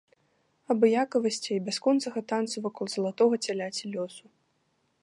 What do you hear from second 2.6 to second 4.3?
вакол залатога цяляці лёсу.